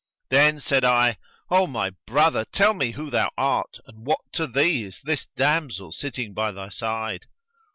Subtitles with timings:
[0.31, 1.17] Then said I,
[1.51, 5.91] "O my brother, tell me who thou art and what to thee is this damsel
[5.91, 7.27] sitting by thy side?"